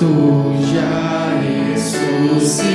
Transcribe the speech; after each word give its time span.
Cristo 0.00 0.54
já 0.72 1.28
ressuscitou. 1.76 2.70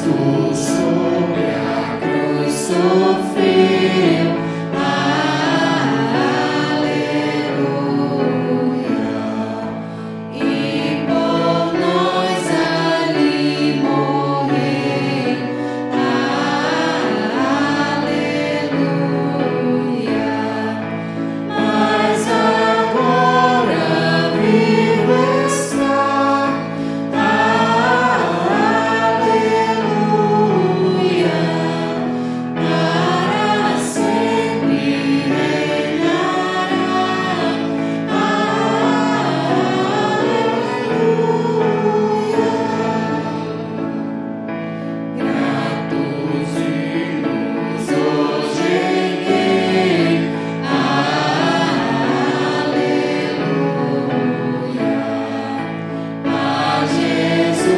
Cristo 0.00 0.54
sobre 0.54 1.54
a 1.54 1.98
cruz. 2.00 2.54
Sobre 2.54 3.19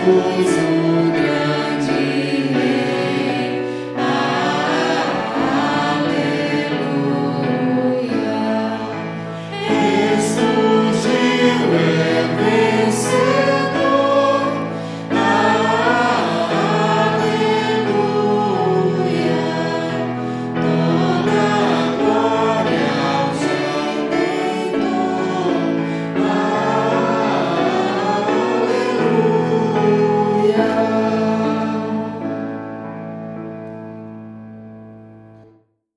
coisa. 0.04 0.81